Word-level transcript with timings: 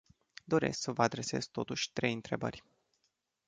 Doresc 0.45 0.81
să 0.81 0.91
vă 0.91 1.01
adresez, 1.03 1.45
totuși, 1.45 1.91
trei 1.93 2.13
întrebări. 2.13 2.63